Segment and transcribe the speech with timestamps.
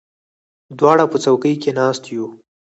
[0.79, 2.25] دواړه په څوکۍ کې ناست یو.